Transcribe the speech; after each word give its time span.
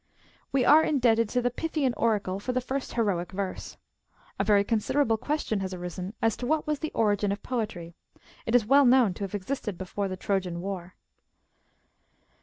AYe 0.55 0.63
are 0.63 0.83
indebted 0.83 1.29
to 1.29 1.43
the 1.43 1.51
Pythian 1.51 1.93
oracle 1.95 2.39
for 2.39 2.53
the 2.53 2.59
first 2.59 2.95
heroic 2.95 3.31
verse. 3.31 3.73
^^ 3.75 3.77
A 4.39 4.43
very 4.43 4.63
considerable 4.63 5.15
question 5.15 5.59
has 5.59 5.75
arisen, 5.75 6.15
as 6.23 6.35
to 6.37 6.47
what 6.47 6.65
was 6.65 6.79
the 6.79 6.89
origin 6.95 7.31
of 7.31 7.43
poetry; 7.43 7.93
it 8.47 8.55
is 8.55 8.65
well 8.65 8.85
known 8.85 9.13
to 9.13 9.23
have 9.23 9.35
existed 9.35 9.77
before 9.77 10.07
the 10.07 10.17
Trojan 10.17 10.59
war. 10.59 10.95